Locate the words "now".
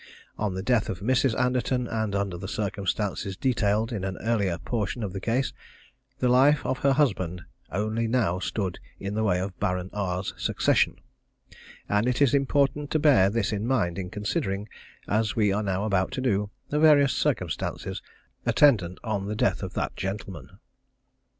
8.07-8.39, 15.61-15.83